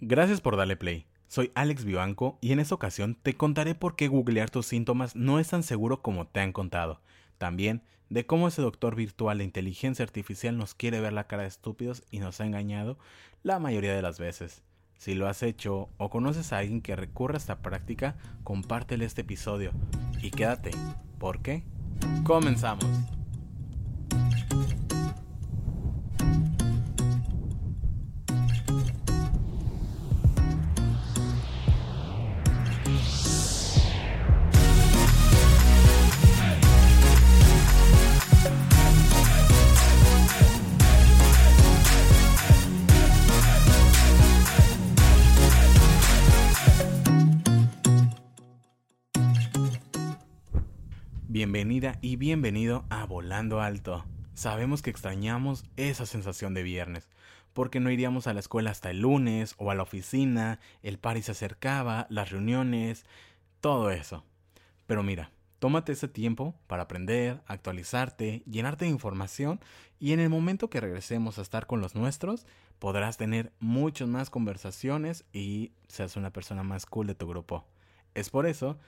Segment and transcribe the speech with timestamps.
[0.00, 1.06] Gracias por darle play.
[1.26, 5.40] Soy Alex Vivanco y en esta ocasión te contaré por qué googlear tus síntomas no
[5.40, 7.00] es tan seguro como te han contado.
[7.36, 11.48] También de cómo ese doctor virtual de inteligencia artificial nos quiere ver la cara de
[11.48, 12.96] estúpidos y nos ha engañado
[13.42, 14.62] la mayoría de las veces.
[14.98, 19.22] Si lo has hecho o conoces a alguien que recurra a esta práctica, compártele este
[19.22, 19.72] episodio
[20.22, 20.70] y quédate.
[21.18, 21.64] ¿Por qué?
[22.22, 22.86] Comenzamos.
[51.50, 54.04] Bienvenida y bienvenido a Volando Alto.
[54.34, 57.08] Sabemos que extrañamos esa sensación de viernes,
[57.54, 61.22] porque no iríamos a la escuela hasta el lunes o a la oficina, el party
[61.22, 63.06] se acercaba, las reuniones,
[63.62, 64.24] todo eso.
[64.86, 69.58] Pero mira, tómate ese tiempo para aprender, actualizarte, llenarte de información
[69.98, 72.46] y en el momento que regresemos a estar con los nuestros,
[72.78, 77.64] podrás tener muchas más conversaciones y seas una persona más cool de tu grupo.
[78.14, 78.78] Es por eso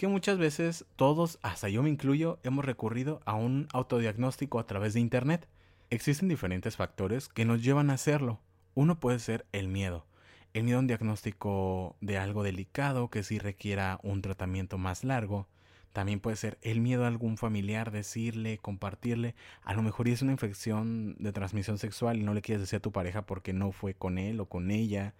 [0.00, 4.94] que muchas veces todos, hasta yo me incluyo, hemos recurrido a un autodiagnóstico a través
[4.94, 5.46] de Internet.
[5.90, 8.40] Existen diferentes factores que nos llevan a hacerlo.
[8.74, 10.06] Uno puede ser el miedo.
[10.54, 15.48] El miedo a un diagnóstico de algo delicado que sí requiera un tratamiento más largo.
[15.92, 19.34] También puede ser el miedo a algún familiar decirle, compartirle.
[19.64, 22.80] A lo mejor es una infección de transmisión sexual y no le quieres decir a
[22.80, 25.12] tu pareja porque no fue con él o con ella.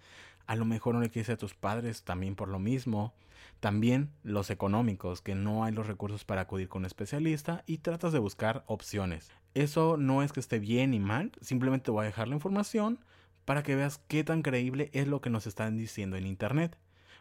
[0.46, 3.12] A lo mejor no le quieres decir a tus padres también por lo mismo.
[3.60, 8.10] También los económicos, que no hay los recursos para acudir con un especialista y tratas
[8.14, 9.30] de buscar opciones.
[9.52, 12.98] Eso no es que esté bien ni mal, simplemente voy a dejar la información
[13.44, 16.78] para que veas qué tan creíble es lo que nos están diciendo en Internet.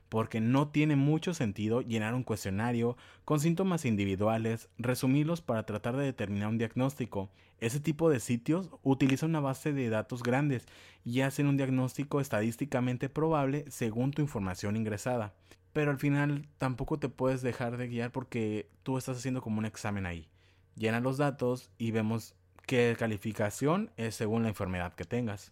[0.08, 6.05] Porque no tiene mucho sentido llenar un cuestionario con síntomas individuales, resumirlos para tratar de
[6.05, 7.30] determinar un diagnóstico.
[7.60, 10.66] Ese tipo de sitios utilizan una base de datos grandes
[11.04, 15.33] y hacen un diagnóstico estadísticamente probable según tu información ingresada
[15.73, 19.65] pero al final tampoco te puedes dejar de guiar porque tú estás haciendo como un
[19.65, 20.27] examen ahí.
[20.75, 22.35] Llena los datos y vemos
[22.65, 25.52] qué calificación es según la enfermedad que tengas.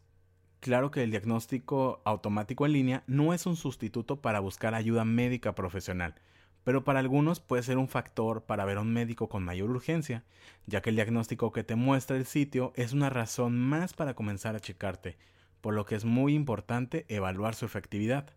[0.60, 5.54] Claro que el diagnóstico automático en línea no es un sustituto para buscar ayuda médica
[5.54, 6.16] profesional,
[6.64, 10.24] pero para algunos puede ser un factor para ver a un médico con mayor urgencia,
[10.66, 14.56] ya que el diagnóstico que te muestra el sitio es una razón más para comenzar
[14.56, 15.18] a checarte,
[15.62, 18.34] por lo que es muy importante evaluar su efectividad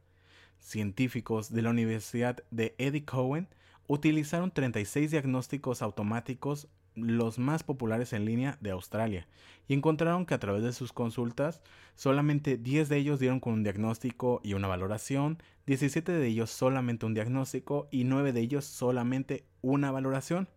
[0.61, 3.49] científicos de la Universidad de Eddie Cohen
[3.87, 9.27] utilizaron 36 diagnósticos automáticos los más populares en línea de Australia
[9.69, 11.61] y encontraron que a través de sus consultas
[11.95, 17.07] solamente 10 de ellos dieron con un diagnóstico y una valoración, 17 de ellos solamente
[17.07, 20.49] un diagnóstico y 9 de ellos solamente una valoración.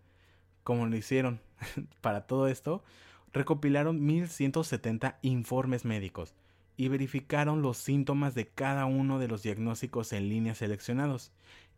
[0.64, 1.42] ¿Cómo lo hicieron?
[2.02, 2.84] Para todo esto,
[3.32, 6.34] recopilaron 1170 informes médicos
[6.78, 11.32] y verificaron los síntomas de cada uno de los diagnósticos en línea seleccionados.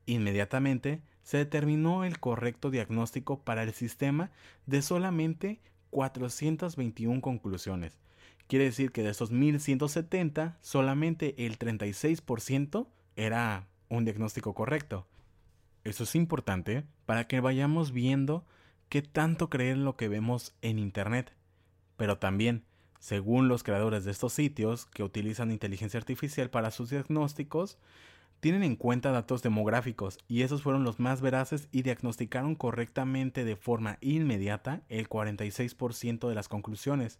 [0.05, 4.31] Inmediatamente se determinó el correcto diagnóstico para el sistema
[4.65, 7.99] de solamente 421 conclusiones.
[8.47, 15.07] Quiere decir que de esos 1170, solamente el 36% era un diagnóstico correcto.
[15.83, 18.45] Eso es importante para que vayamos viendo
[18.89, 21.33] qué tanto creer lo que vemos en Internet.
[21.97, 22.63] Pero también
[22.99, 27.77] según los creadores de estos sitios, que utilizan inteligencia artificial para sus diagnósticos,
[28.39, 33.55] tienen en cuenta datos demográficos y esos fueron los más veraces y diagnosticaron correctamente de
[33.55, 37.19] forma inmediata el 46% de las conclusiones.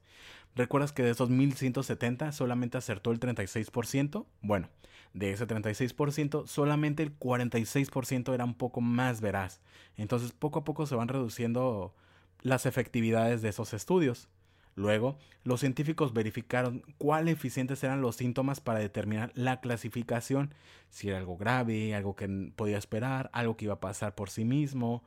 [0.56, 4.26] ¿Recuerdas que de esos 1170 solamente acertó el 36%?
[4.42, 4.70] Bueno,
[5.14, 9.62] de ese 36% solamente el 46% era un poco más veraz.
[9.98, 11.96] Entonces poco a poco se van reduciendo
[12.42, 14.30] las efectividades de esos estudios.
[14.76, 20.54] Luego, los científicos verificaron cuál eficientes eran los síntomas para determinar la clasificación,
[20.90, 24.44] si era algo grave, algo que podía esperar, algo que iba a pasar por sí
[24.44, 25.02] mismo,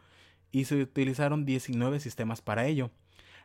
[0.50, 2.91] y se utilizaron 19 sistemas para ello.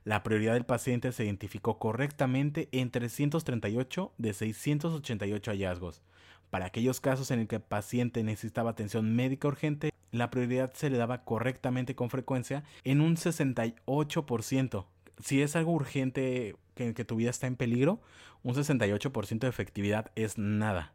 [0.06, 6.02] La prioridad del paciente se identificó correctamente en 338 de 688 hallazgos.
[6.50, 10.90] Para aquellos casos en el que el paciente necesitaba atención médica urgente, la prioridad se
[10.90, 14.86] le daba correctamente con frecuencia en un 68%,
[15.20, 18.02] si es algo urgente que, tu vida está en peligro,
[18.44, 20.94] un 68% de efectividad es nada.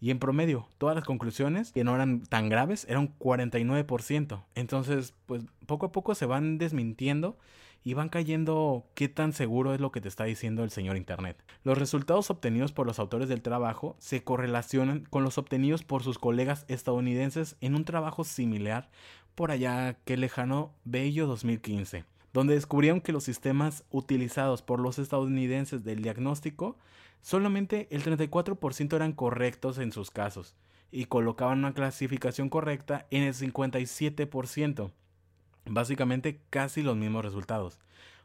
[0.00, 4.44] Y en promedio, todas las conclusiones que no eran tan graves eran 49%.
[4.54, 7.38] Entonces, pues poco a poco se van desmintiendo
[7.82, 11.42] y van cayendo qué tan seguro es lo que te está diciendo el señor Internet.
[11.62, 16.18] Los resultados obtenidos por los autores del trabajo se correlacionan con los obtenidos por sus
[16.18, 18.90] colegas estadounidenses en un trabajo similar
[19.36, 25.84] por allá que lejano Bello 2015, donde descubrieron que los sistemas utilizados por los estadounidenses
[25.84, 26.76] del diagnóstico
[27.22, 30.54] solamente el 34% eran correctos en sus casos
[30.90, 34.92] y colocaban una clasificación correcta en el 57%.
[35.66, 37.80] Básicamente casi los mismos resultados.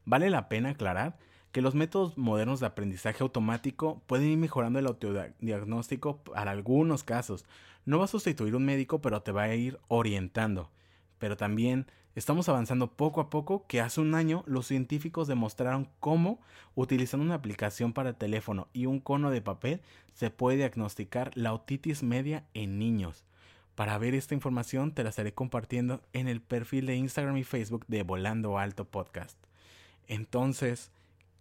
[0.06, 1.18] Vale la pena aclarar
[1.52, 7.46] que los métodos modernos de aprendizaje automático pueden ir mejorando el autodiagnóstico para algunos casos.
[7.86, 10.72] No va a sustituir un médico, pero te va a ir orientando.
[11.18, 16.42] Pero también Estamos avanzando poco a poco que hace un año los científicos demostraron cómo,
[16.76, 19.82] utilizando una aplicación para teléfono y un cono de papel,
[20.14, 23.24] se puede diagnosticar la otitis media en niños.
[23.76, 27.86] Para ver esta información te la estaré compartiendo en el perfil de Instagram y Facebook
[27.88, 29.38] de Volando Alto Podcast.
[30.08, 30.92] Entonces,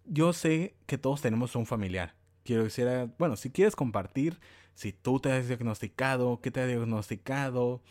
[0.04, 2.14] yo sé que todos tenemos un familiar.
[2.44, 2.86] Quiero decir,
[3.18, 4.38] bueno, si quieres compartir,
[4.74, 7.82] si tú te has diagnosticado, qué te ha diagnosticado,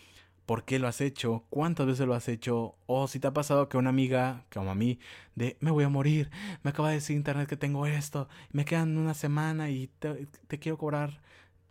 [0.49, 3.69] por qué lo has hecho, cuántas veces lo has hecho, o si te ha pasado
[3.69, 4.97] que una amiga, como a mí,
[5.35, 6.31] de me voy a morir,
[6.63, 10.79] me acaba de decir internet que tengo esto, me quedan una semana y te, quiero
[10.79, 11.21] cobrar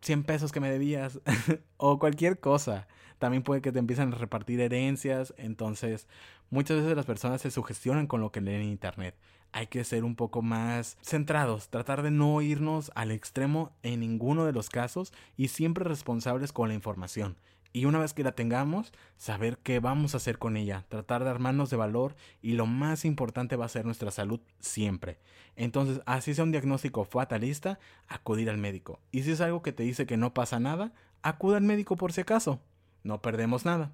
[0.03, 1.19] 100 pesos que me debías,
[1.77, 2.87] o cualquier cosa.
[3.19, 6.07] También puede que te empiecen a repartir herencias, entonces
[6.49, 9.17] muchas veces las personas se sugestionan con lo que leen en internet.
[9.51, 14.45] Hay que ser un poco más centrados, tratar de no irnos al extremo en ninguno
[14.45, 17.39] de los casos y siempre responsables con la información
[17.73, 21.31] y una vez que la tengamos, saber qué vamos a hacer con ella, tratar de
[21.31, 25.19] armarnos de valor y lo más importante va a ser nuestra salud siempre.
[25.57, 27.79] Entonces, así sea un diagnóstico fatalista,
[28.09, 29.01] acudir al médico.
[29.11, 30.93] Y si es algo que te dice que no pasa nada,
[31.23, 32.61] acuda al médico por si acaso.
[33.03, 33.93] No perdemos nada.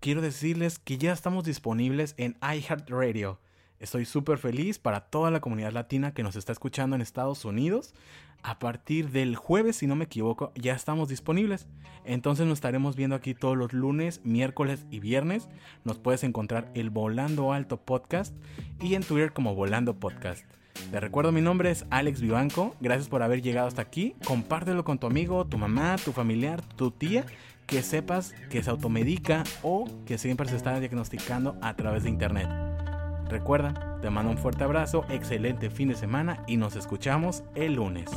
[0.00, 3.38] Quiero decirles que ya estamos disponibles en iHeartRadio.
[3.80, 7.94] Estoy súper feliz para toda la comunidad latina que nos está escuchando en Estados Unidos
[8.44, 11.66] a partir del jueves, si no me equivoco, ya estamos disponibles.
[12.04, 15.48] Entonces nos estaremos viendo aquí todos los lunes, miércoles y viernes.
[15.82, 18.34] Nos puedes encontrar el Volando Alto Podcast
[18.82, 20.44] y en Twitter como Volando Podcast.
[20.90, 22.76] Te recuerdo mi nombre es Alex Vivanco.
[22.82, 24.14] Gracias por haber llegado hasta aquí.
[24.26, 27.24] Compártelo con tu amigo, tu mamá, tu familiar, tu tía,
[27.66, 32.63] que sepas que se automedica o que siempre se está diagnosticando a través de internet.
[33.34, 38.08] Recuerda, te mando un fuerte abrazo, excelente fin de semana y nos escuchamos el lunes.